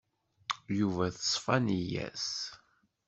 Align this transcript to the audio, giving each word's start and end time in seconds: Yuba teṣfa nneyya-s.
Yuba 0.77 1.05
teṣfa 1.15 1.55
nneyya-s. 1.61 2.29